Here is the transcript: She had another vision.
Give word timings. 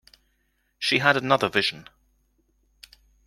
She 0.79 0.97
had 0.97 1.15
another 1.15 1.47
vision. 1.47 1.87